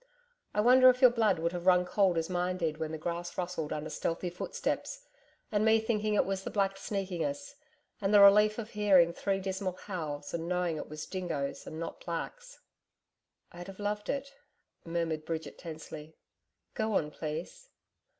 I 0.55 0.61
wonder 0.61 0.89
if 0.89 0.99
your 0.99 1.11
blood 1.11 1.37
would 1.37 1.51
have 1.51 1.67
run 1.67 1.85
cold 1.85 2.17
as 2.17 2.27
mine 2.27 2.57
did 2.57 2.77
when 2.79 2.91
the 2.91 2.97
grass 2.97 3.37
rustled 3.37 3.71
under 3.71 3.91
stealthy 3.91 4.31
footsteps 4.31 5.05
and 5.51 5.63
me 5.63 5.79
thinking 5.79 6.15
it 6.15 6.25
was 6.25 6.43
the 6.43 6.49
blacks 6.49 6.81
sneaking 6.81 7.23
us 7.23 7.53
and 8.01 8.11
the 8.11 8.19
relief 8.19 8.57
of 8.57 8.71
hearing 8.71 9.13
three 9.13 9.39
dismal 9.39 9.73
howls 9.73 10.33
and 10.33 10.49
knowing 10.49 10.77
it 10.77 10.89
was 10.89 11.05
dingoes 11.05 11.67
and 11.67 11.79
not 11.79 12.03
blacks.' 12.03 12.59
'I'd 13.51 13.67
have 13.67 13.79
loved 13.79 14.09
it' 14.09 14.33
murmured 14.83 15.23
Bridget 15.23 15.59
tensely. 15.59 16.15
'Go 16.73 16.95
on, 16.95 17.11
please.' 17.11 17.69